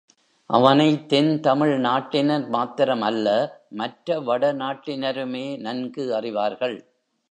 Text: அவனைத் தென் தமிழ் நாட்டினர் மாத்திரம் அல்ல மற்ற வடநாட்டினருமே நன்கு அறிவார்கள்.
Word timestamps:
அவனைத் 0.49 1.09
தென் 1.09 1.39
தமிழ் 1.39 1.73
நாட்டினர் 1.79 2.47
மாத்திரம் 2.47 3.01
அல்ல 3.01 3.27
மற்ற 3.69 4.19
வடநாட்டினருமே 4.21 5.45
நன்கு 5.59 6.05
அறிவார்கள். 6.15 6.77